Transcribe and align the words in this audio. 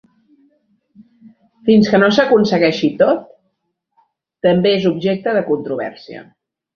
"Fins 1.69 1.91
que 1.91 1.99
no 2.03 2.07
s'aconsegueixi 2.15 2.89
tot" 3.01 3.21
també 4.47 4.71
és 4.79 4.89
objecte 4.93 5.35
de 5.39 5.45
controvèrsia. 5.51 6.25